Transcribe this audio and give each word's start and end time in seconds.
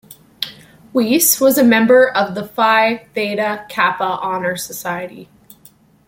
Weiss 0.93 1.39
was 1.39 1.59
a 1.59 1.63
member 1.63 2.09
of 2.09 2.33
the 2.33 2.43
Phi 2.43 3.05
Theta 3.13 3.67
Kappa 3.69 4.03
Honor 4.19 4.55
Society. 4.57 5.29